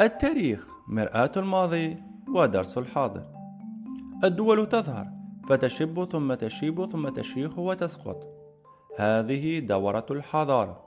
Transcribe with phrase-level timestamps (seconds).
[0.00, 1.96] التاريخ مرآة الماضي
[2.28, 3.22] ودرس الحاضر.
[4.24, 5.06] الدول تظهر
[5.48, 8.28] فتشب ثم تشيب ثم تشيخ وتسقط.
[8.98, 10.84] هذه دورة الحضارة.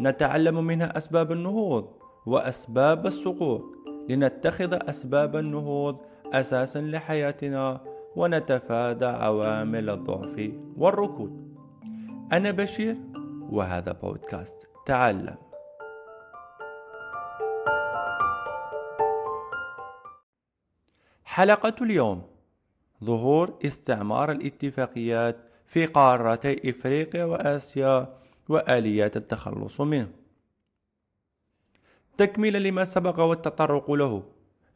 [0.00, 1.88] نتعلم منها أسباب النهوض
[2.26, 3.64] وأسباب السقوط.
[4.08, 5.96] لنتخذ أسباب النهوض
[6.26, 7.80] أساسا لحياتنا
[8.16, 11.58] ونتفادى عوامل الضعف والركود.
[12.32, 12.96] أنا بشير
[13.50, 15.47] وهذا بودكاست تعلم.
[21.28, 22.22] حلقة اليوم.
[23.04, 25.36] ظهور استعمار الاتفاقيات
[25.66, 28.14] في قارتي إفريقيا وآسيا
[28.48, 30.08] وآليات التخلص منه.
[32.16, 34.22] تكميلا لما سبق والتطرق له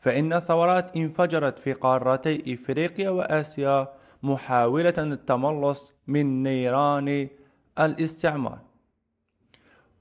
[0.01, 3.89] فإن الثورات انفجرت في قارتي إفريقيا وآسيا
[4.23, 7.29] محاولة التملص من نيران
[7.81, 8.59] الاستعمار.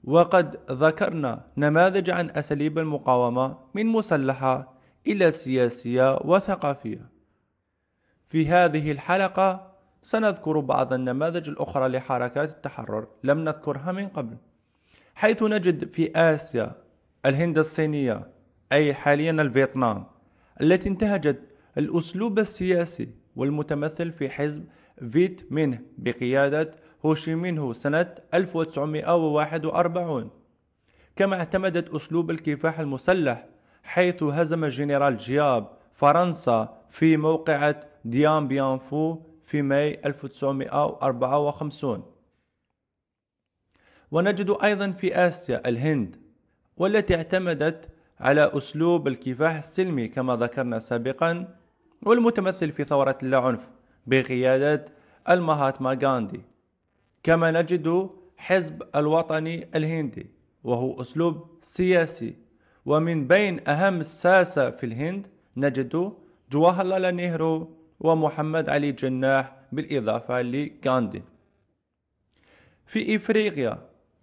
[0.04, 4.71] وقد ذكرنا نماذج عن أساليب المقاومة من مسلحة
[5.06, 7.10] إلى سياسية وثقافية.
[8.26, 9.72] في هذه الحلقة
[10.02, 14.36] سنذكر بعض النماذج الأخرى لحركات التحرر لم نذكرها من قبل
[15.14, 16.72] حيث نجد في آسيا
[17.26, 18.30] الهند الصينية
[18.72, 20.06] أي حاليا الفيتنام
[20.60, 21.40] التي انتهجت
[21.78, 24.64] الأسلوب السياسي والمتمثل في حزب
[25.10, 26.70] فيت مينه بقيادة
[27.04, 30.30] هوشيمينهو سنة 1941
[31.16, 33.46] كما اعتمدت أسلوب الكفاح المسلح
[33.82, 42.02] حيث هزم الجنرال جياب فرنسا في موقعة ديان بيان فو في ماي 1954
[44.10, 46.16] ونجد أيضا في آسيا الهند
[46.76, 47.88] والتي اعتمدت
[48.20, 51.56] على أسلوب الكفاح السلمي كما ذكرنا سابقا
[52.02, 53.68] والمتمثل في ثورة اللاعنف
[54.06, 54.84] بقيادة
[55.28, 56.40] المهاتما غاندي.
[57.22, 60.26] كما نجد حزب الوطني الهندي
[60.64, 62.36] وهو أسلوب سياسي
[62.86, 66.12] ومن بين أهم الساسة في الهند نجد
[66.52, 71.22] جواهر لال نهرو ومحمد علي جناح بالإضافة لغاندي.
[72.86, 73.78] في إفريقيا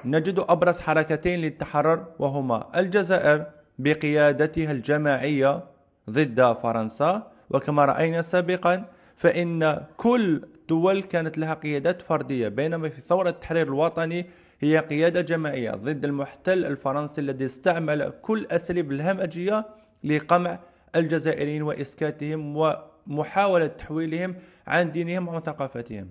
[0.06, 3.45] نجد أبرز حركتين للتحرر وهما الجزائر
[3.79, 5.63] بقيادتها الجماعية
[6.09, 8.85] ضد فرنسا وكما رأينا سابقا
[9.16, 14.25] فإن كل دول كانت لها قيادات فردية بينما في ثورة التحرير الوطني
[14.59, 19.65] هي قيادة جماعية ضد المحتل الفرنسي الذي استعمل كل أساليب الهمجية
[20.03, 20.59] لقمع
[20.95, 24.35] الجزائريين وإسكاتهم ومحاولة تحويلهم
[24.67, 26.09] عن دينهم وعن ثقافتهم.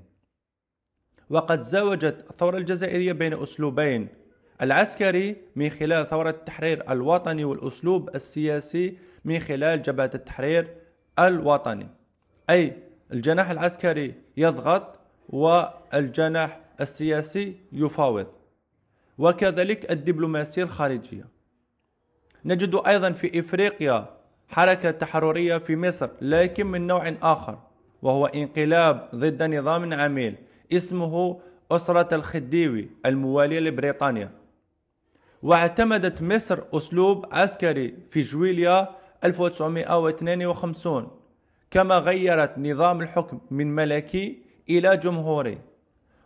[1.31, 4.09] وقد زوجت الثورة الجزائرية بين أسلوبين
[4.63, 10.75] العسكري من خلال ثورة التحرير الوطني والأسلوب السياسي من خلال جبهة التحرير
[11.19, 11.89] الوطني
[12.51, 12.77] أي
[13.13, 14.99] الجناح العسكري يضغط
[15.29, 18.38] والجناح السياسي يفاوض.
[19.19, 21.25] وكذلك الدبلوماسية الخارجية.
[22.45, 24.19] نجد أيضا في إفريقيا
[24.49, 27.59] حركة تحررية في مصر لكن من نوع آخر
[28.03, 30.35] وهو انقلاب ضد نظام عميل
[30.73, 31.41] اسمه
[31.71, 34.31] أسرة الخديوي الموالية لبريطانيا.
[35.43, 38.89] واعتمدت مصر أسلوب عسكري في جويليا
[39.25, 41.09] 1952
[41.71, 45.59] كما غيرت نظام الحكم من ملكي إلى جمهوري.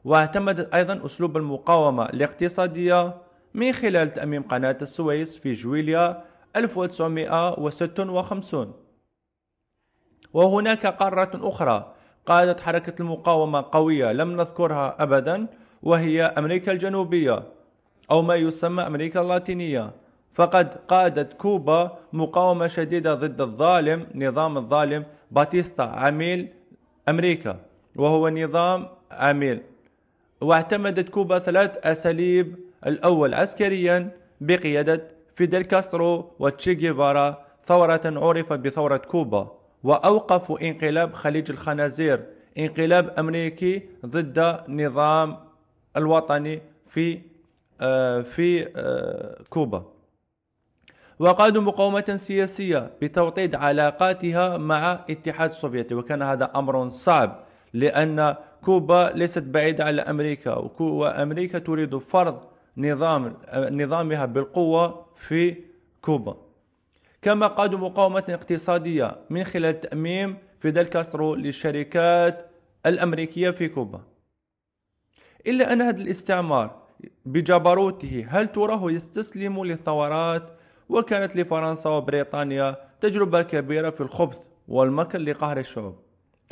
[0.04, 3.14] واعتمدت أيضا أسلوب المقاومة الاقتصادية
[3.54, 6.24] من خلال تأميم قناة السويس في جويليا
[6.56, 8.72] 1956
[10.32, 11.94] وهناك قارة أخرى
[12.26, 15.46] قادت حركة المقاومة قوية لم نذكرها أبدا
[15.82, 17.42] وهي أمريكا الجنوبية
[18.10, 19.90] أو ما يسمى أمريكا اللاتينية.
[20.34, 26.48] فقد قادت كوبا مقاومة شديدة ضد الظالم نظام الظالم باتيستا عميل
[27.08, 27.60] أمريكا
[27.96, 29.62] وهو نظام عميل.
[30.42, 32.56] واعتمدت كوبا ثلاث أساليب.
[32.86, 34.10] الأول عسكريا
[34.41, 42.25] بقيادة فيدل كاسترو وتشي جيفارا ثورة عرفت بثورة كوبا وأوقفوا انقلاب خليج الخنازير
[42.58, 45.36] انقلاب أمريكي ضد نظام
[45.97, 47.20] الوطني في
[47.81, 49.84] آه، في آه، كوبا.
[51.19, 57.44] وقادوا مقاومة سياسية بتوطيد علاقاتها مع الاتحاد السوفيتي وكان هذا أمر صعب.
[57.74, 62.40] لأن كوبا ليست بعيدة على أمريكا وأمريكا تريد فرض
[62.76, 65.56] نظام نظامها بالقوة في
[66.02, 66.36] كوبا.
[67.22, 72.50] كما قادوا مقاومة اقتصادية من خلال تأميم فيدل كاسترو للشركات
[72.86, 74.00] الأمريكية في كوبا.
[75.46, 76.82] إلا أن هذا الاستعمار
[77.26, 80.50] بجبروته هل تراه يستسلم للثورات؟
[80.88, 85.98] وكانت لفرنسا وبريطانيا تجربة كبيرة في الخبث والمكر لقهر الشعوب.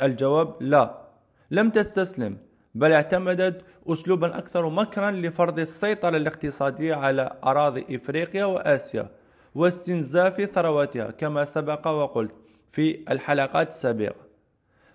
[0.01, 1.10] الجواب لا.
[1.51, 2.37] لم تستسلم
[2.75, 9.09] بل اعتمدت أسلوبا أكثر مكرا لفرض السيطرة الاقتصادية على أراضي إفريقيا وآسيا
[9.55, 12.31] واستنزاف ثرواتها كما سبق وقلت
[12.69, 14.15] في الحلقات السابقة.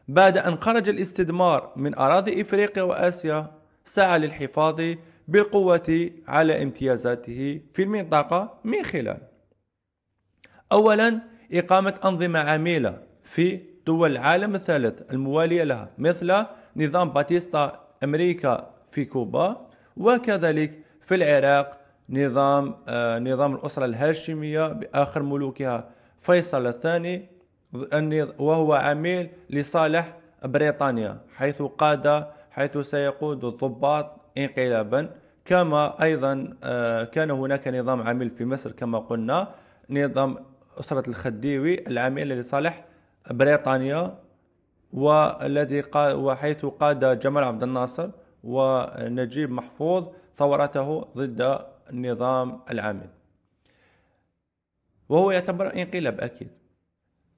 [0.08, 3.50] بعد أن خرج الاستدمار من أراضي إفريقيا وآسيا
[3.84, 4.94] سعى للحفاظ
[5.28, 9.18] بالقوة على امتيازاته في المنطقة من خلال
[10.72, 11.20] أولا
[11.52, 16.44] إقامة أنظمة عميلة في دول العالم الثالث الموالية لها مثل
[16.76, 19.66] نظام باتيستا أمريكا في كوبا
[19.96, 21.78] وكذلك في العراق
[22.10, 25.88] نظام آه نظام الأسرة الهاشمية بآخر ملوكها.
[26.20, 27.28] فيصل الثاني
[28.38, 35.10] وهو عميل لصالح بريطانيا حيث قاد حيث سيقود الضباط انقلابا.
[35.44, 39.48] كما أيضا آه، كان هناك نظام عميل في مصر كما قلنا
[39.90, 40.36] نظام
[40.80, 42.84] أسرة الخديوي العامل لصالح
[43.30, 44.18] بريطانيا
[44.92, 48.10] والذي وحيث قاد جمال عبد الناصر
[48.44, 50.06] ونجيب محفوظ
[50.36, 51.58] ثورته ضد
[51.90, 53.08] النظام العامل.
[55.08, 56.48] وهو يعتبر انقلاب أكيد.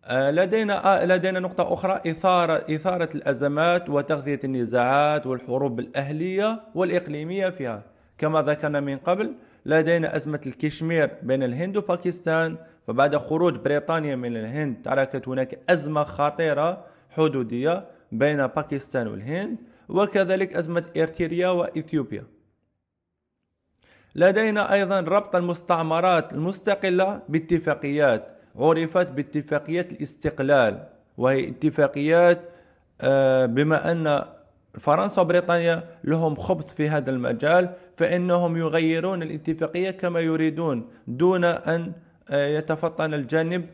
[0.04, 7.82] آه، لدينا آه، لدينا نقطة أخرى إثارة إثارة الأزمات وتغذية النزاعات والحروب الأهلية والإقليمية فيها.
[8.18, 9.34] كما ذكرنا من قبل
[9.66, 12.56] لدينا أزمة الكشمير بين الهند وباكستان
[12.88, 19.58] فبعد خروج بريطانيا من الهند تركت هناك أزمة خطيرة حدودية بين باكستان والهند
[19.88, 22.24] وكذلك أزمة إرتريا وإثيوبيا.
[24.14, 30.88] لدينا أيضا ربط المستعمرات المستقلة باتفاقيات عرفت باتفاقية الاستقلال
[31.18, 32.40] وهي اتفاقيات
[33.00, 34.24] آه، بما أن
[34.78, 41.92] فرنسا وبريطانيا لهم خبث في هذا المجال فإنهم يغيرون الاتفاقية كما يريدون دون أن
[42.30, 43.66] يتفطن الجانب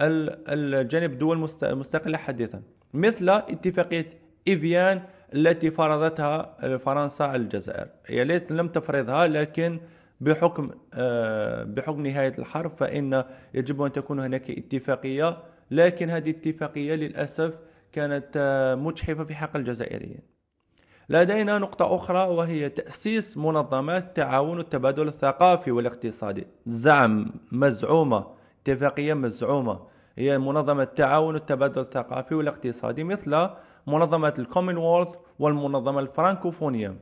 [0.00, 2.62] الجانب دول مستقلة حديثا.
[2.94, 4.08] مثل اتفاقية
[4.48, 5.02] إيفيان
[5.34, 7.88] التي فرضتها فرنسا على الجزائر.
[8.06, 9.80] هي ليست لم تفرضها لكن
[10.20, 13.24] بحكم آه، بحكم نهاية الحرب فإن
[13.54, 15.38] يجب أن تكون هناك اتفاقية
[15.70, 17.54] لكن هذه الاتفاقية للأسف
[17.92, 20.31] كانت آه، مجحفة في حق الجزائريين.
[21.08, 26.46] لدينا نقطة أخرى وهي تأسيس منظمات التعاون والتبادل الثقافي والاقتصادي.
[26.66, 28.26] زعم مزعومة
[28.62, 29.80] اتفاقية مزعومة
[30.18, 33.48] هي منظمة التعاون والتبادل الثقافي والاقتصادي مثل
[33.86, 35.08] منظمة الكومنولث
[35.38, 36.94] والمنظمة الفرنكوفونية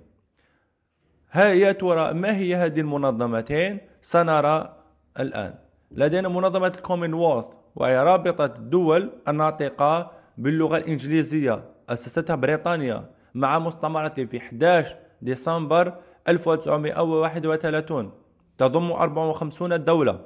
[1.35, 4.77] يا ترى ما هي هذه المنظمتين؟ سنرى
[5.19, 5.55] الآن.
[5.91, 13.11] لدينا منظمة الكومنولث وهي رابطة الدول الناطقة باللغة الإنجليزية أسستها بريطانيا.
[13.35, 15.95] مع مستعمرته في 11 ديسمبر
[16.29, 18.11] 1931
[18.59, 20.21] تضم 54 دولة.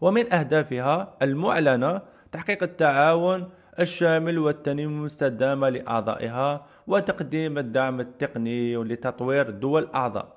[0.00, 2.02] ومن أهدافها المعلنة
[2.32, 3.48] تحقيق التعاون
[3.80, 10.36] الشامل والتنمية المستدامة لأعضائها وتقديم الدعم التقني لتطوير دول الأعضاء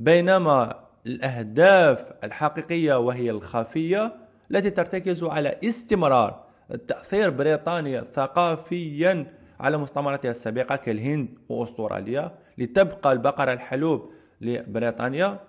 [0.00, 4.12] بينما الأهداف الحقيقية وهي الخفية
[4.50, 6.44] التي ترتكز على استمرار
[6.88, 9.26] تأثير بريطانيا ثقافيا
[9.60, 15.40] على مستعمراتها السابقة كالهند وأستراليا لتبقى البقرة الحلوب لبريطانيا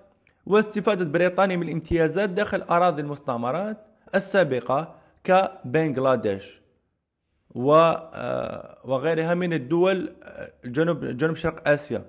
[0.45, 3.77] واستفادة بريطانيا من الامتيازات داخل أراضي المستعمرات
[4.15, 6.61] السابقة كبنغلاديش
[7.55, 12.05] آه، وغيرها من الدول آه، جنوب جنوب شرق آسيا.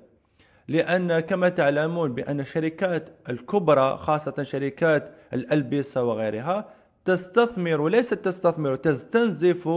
[0.68, 6.68] لأن كما تعلمون بأن الشركات الكبرى خاصة شركات الالبسه وغيرها
[7.04, 9.68] تستثمر وليست تستثمر تستنزف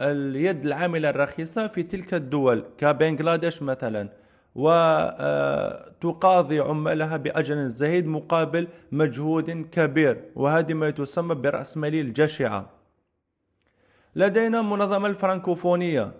[0.00, 4.08] اليد العاملة الرخيصة في تلك الدول كبنغلاديش مثلا.
[4.54, 12.70] وتقاضي آه، عمالها باجر زهيد مقابل مجهود كبير وهذه ما تسمى براسماليه الجشعة.
[14.16, 16.12] لدينا منظمة الفرنكوفونية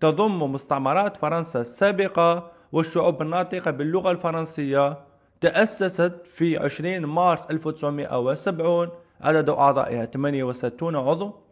[0.00, 4.98] تضم مستعمرات فرنسا السابقة والشعوب الناطقة باللغة الفرنسية.
[5.40, 8.88] تأسست في 20 مارس 1970
[9.20, 11.45] عدد أعضائها 68 عضو.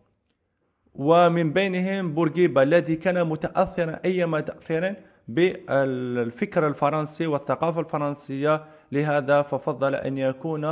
[0.95, 4.95] ومن بينهم بورقيبة الذي كان متأثرا أيما تأثير
[5.29, 8.65] بالفكر الفرنسي والثقافة الفرنسية.
[8.93, 10.65] لهذا ففضل أن يكون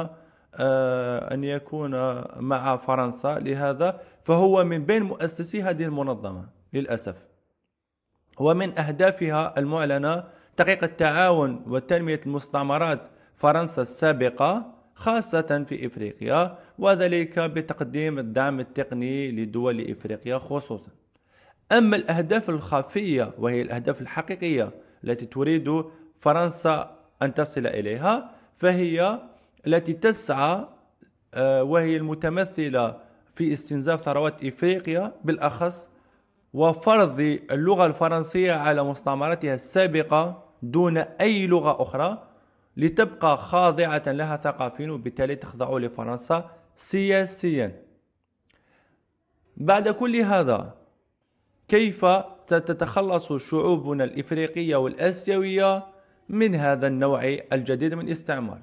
[0.54, 3.38] آه، أن يكون مع فرنسا.
[3.38, 7.16] لهذا فهو من بين مؤسسي هذه المنظمة للأسف.
[8.40, 10.24] ومن أهدافها المعلنة
[10.56, 13.00] تحقيق التعاون وتنمية المستعمرات
[13.36, 14.81] فرنسا السابقة.
[15.02, 20.90] خاصة في إفريقيا وذلك بتقديم الدعم التقني لدول إفريقيا خصوصا.
[21.72, 24.70] أما الأهداف الخفية وهي الأهداف الحقيقية
[25.04, 25.84] التي تريد
[26.18, 29.18] فرنسا أن تصل إليها فهي
[29.66, 30.66] التي تسعى
[31.34, 32.96] آه، وهي المتمثلة
[33.34, 35.90] في استنزاف ثروات إفريقيا بالأخص
[36.54, 42.31] وفرض اللغة الفرنسية على مستعمراتها السابقة دون أي لغة أخرى.
[42.76, 47.82] لتبقى خاضعة لها ثقافيا وبالتالي تخضع لفرنسا سياسيا.
[49.56, 50.74] بعد كل هذا
[51.68, 52.06] كيف
[52.46, 55.86] ستتخلص شعوبنا الإفريقية والآسيوية
[56.28, 58.60] من هذا النوع الجديد من الاستعمار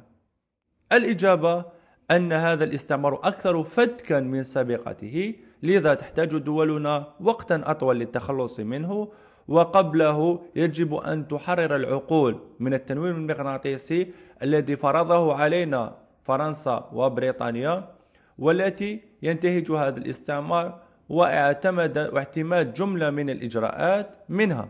[0.92, 1.66] الإجابة
[2.12, 9.12] أن هذا الاستعمار أكثر فتكا من سابقته لذا تحتاج دولنا وقتا أطول للتخلص منه
[9.50, 14.12] وقبله يجب أن تحرر العقول من التنويم المغناطيسي
[14.44, 17.90] الذي فرضه علينا فرنسا وبريطانيا
[18.38, 24.70] والتي ينتهج هذا الاستعمار واعتمد واعتماد جملة من الإجراءات منها.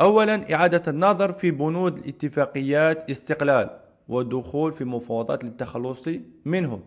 [0.00, 3.70] أولا إعادة النظر في بنود الاتفاقيات استقلال
[4.08, 6.08] والدخول في مفاوضات للتخلص
[6.44, 6.82] منهم.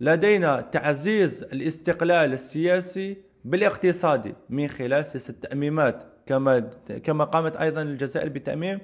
[0.00, 6.60] لدينا تعزيز الاستقلال السياسي بالاقتصادي من خلال سياسة التأميمات كما
[7.04, 8.78] كما قامت أيضا الجزائر بتأميم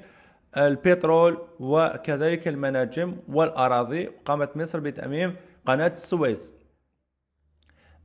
[0.57, 5.37] البترول وكذلك المناجم والأراضي قامت مصر بتأميم
[5.67, 6.55] قناة السويس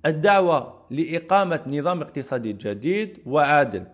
[0.05, 3.85] الدعوة لإقامة نظام اقتصادي جديد وعادل.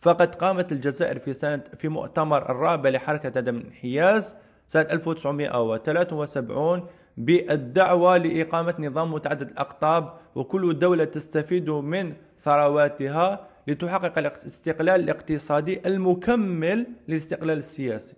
[0.00, 4.36] فقد قامت الجزائر في سنة في مؤتمر الرابع لحركة عدم الانحياز
[4.66, 6.86] سنة 1973
[7.18, 17.58] بالدعوة لإقامة نظام متعدد الأقطاب وكل دولة تستفيد من ثرواتها لتحقق الاستقلال الاقتصادي المكمل للاستقلال
[17.58, 18.14] السياسي.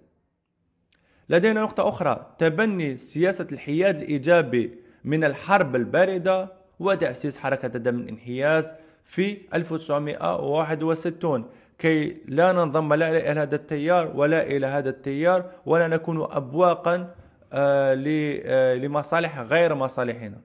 [1.28, 8.72] لدينا نقطة أخرى تبني سياسة الحياد الإيجابي من الحرب الباردة وتأسيس حركة دم الانحياز
[9.04, 11.44] في 1961
[11.78, 17.14] كي لا ننضم لا إلى هذا التيار ولا إلى هذا التيار ولا نكون أبواقا
[18.76, 20.40] لمصالح غير مصالحنا.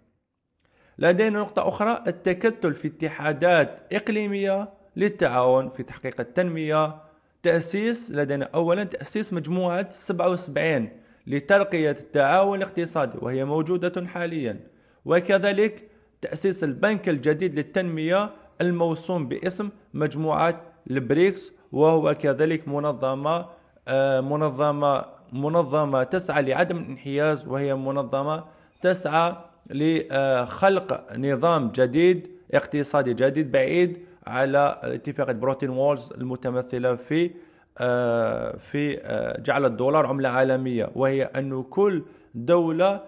[0.97, 6.95] لدينا نقطة أخرى التكتل في اتحادات إقليمية للتعاون في تحقيق التنمية.
[7.43, 10.89] تأسيس لدينا أولا تأسيس مجموعة 77
[11.27, 14.59] لترقية التعاون الاقتصادي وهي موجودة حاليا.
[15.05, 15.89] وكذلك
[16.21, 18.29] تأسيس البنك الجديد للتنمية
[18.61, 23.45] الموسوم باسم مجموعة البريكس وهو كذلك منظمة
[23.87, 28.43] آه، منظمة منظمة تسعى لعدم الانحياز وهي منظمة
[28.81, 29.35] تسعى
[29.69, 37.31] لخلق نظام جديد اقتصادي جديد بعيد على اتفاقية بروتين وولز المتمثلة في
[37.77, 42.03] آه، في آه، جعل الدولار عملة عالمية وهي أن كل
[42.35, 43.01] دولة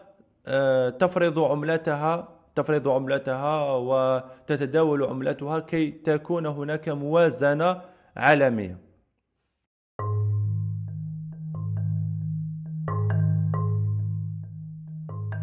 [1.00, 7.82] تفرض عملتها تفرض عملتها وتتداول عملتها كي تكون هناك موازنة
[8.18, 8.87] عالمية.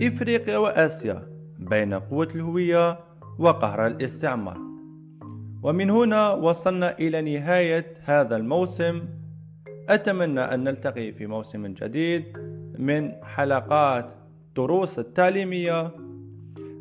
[0.03, 1.23] إفريقيا وآسيا
[1.59, 2.99] بين قوة الهوية
[3.39, 4.59] وقهر الاستعمار.
[5.63, 9.03] ومن هنا وصلنا إلى نهاية هذا الموسم.
[9.89, 12.25] أتمنى أن نلتقي في موسم جديد
[12.79, 14.11] من حلقات
[14.57, 15.91] دروس التعليمية.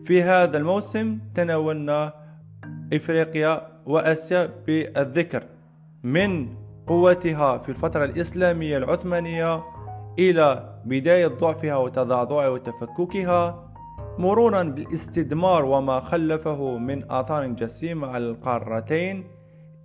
[0.04, 2.14] في هذا الموسم تناولنا
[2.94, 5.44] إفريقيا وآسيا بالذكر
[6.04, 6.48] من
[6.88, 9.64] قوتها في الفترة الإسلامية العثمانية
[10.20, 13.70] إلى بداية ضعفها وتضعضعها وتفككها
[14.18, 19.24] مرورا بالاستدمار وما خلفه من آثار جسيمة على القارتين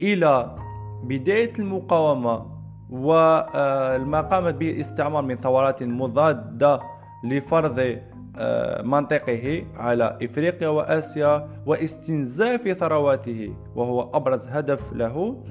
[0.03, 0.57] إلى
[1.05, 2.47] بداية المقاومة
[2.91, 6.81] وما قامت به الاستعمار من ثورات مضادة
[7.25, 7.99] لفرض
[8.41, 15.45] آه، منطقه على إفريقيا وآسيا واستنزاف ثرواته وهو أبرز هدف له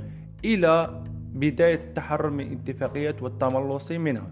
[0.45, 1.01] إلى
[1.33, 4.31] بداية التحرر من الاتفاقيات والتملص منها.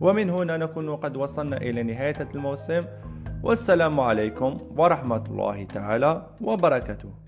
[0.00, 2.82] ومن هنا نكون قد وصلنا إلى نهاية الموسم.
[3.42, 7.25] والسلام عليكم ورحمة الله تعالى وبركاته.